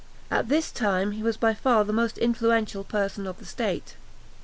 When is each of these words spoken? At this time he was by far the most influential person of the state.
At 0.31 0.49
this 0.49 0.71
time 0.71 1.11
he 1.11 1.21
was 1.21 1.37
by 1.37 1.53
far 1.53 1.83
the 1.85 1.93
most 1.93 2.17
influential 2.17 2.83
person 2.83 3.27
of 3.27 3.37
the 3.37 3.45
state. 3.45 3.93